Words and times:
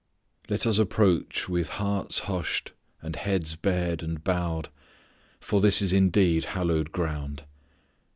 Let 0.49 0.65
us 0.65 0.79
approach 0.79 1.47
with 1.47 1.69
hearts 1.77 2.21
hushed 2.21 2.71
and 3.03 3.15
heads 3.15 3.55
bared 3.55 4.01
and 4.01 4.23
bowed, 4.23 4.69
for 5.39 5.61
this 5.61 5.79
is 5.79 5.93
indeed 5.93 6.43
hallowed 6.45 6.91
ground. 6.91 7.43